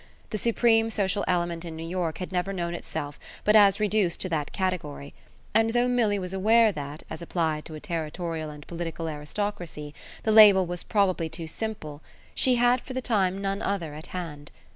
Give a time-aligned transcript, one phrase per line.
[0.31, 4.29] The supreme social element in New York had never known itself but as reduced to
[4.29, 5.13] that category,
[5.53, 9.93] and though Milly was aware that, as applied to a territorial and political aristocracy,
[10.23, 12.01] the label was probably too simple,
[12.33, 14.49] she had for the time none other at hand.